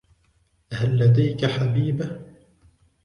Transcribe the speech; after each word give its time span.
هل 0.73 0.99
لديك 0.99 1.45
حبيبة؟ 1.45 2.11